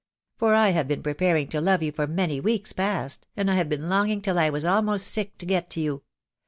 [0.39, 3.69] For I have been pie paring to love you for many weeks past, and have
[3.69, 6.01] been long ing till I was almost sick to get to you.